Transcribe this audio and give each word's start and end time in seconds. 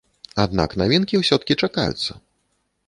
Аднак 0.43 0.69
навінкі 0.83 1.21
ўсё-ткі 1.21 1.59
чакаюцца. 1.67 2.11